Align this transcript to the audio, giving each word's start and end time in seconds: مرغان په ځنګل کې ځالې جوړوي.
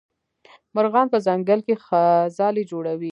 مرغان 0.75 1.07
په 1.13 1.17
ځنګل 1.25 1.59
کې 1.65 1.75
ځالې 2.37 2.63
جوړوي. 2.71 3.09